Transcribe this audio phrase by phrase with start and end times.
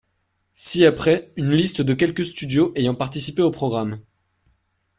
[0.55, 4.01] Ci-après, une liste de quelques studios ayant participé au programme.